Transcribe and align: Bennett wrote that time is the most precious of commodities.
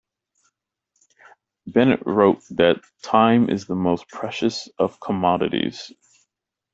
Bennett 1.67 2.01
wrote 2.07 2.41
that 2.49 2.81
time 3.03 3.51
is 3.51 3.67
the 3.67 3.75
most 3.75 4.07
precious 4.07 4.67
of 4.79 4.99
commodities. 4.99 5.91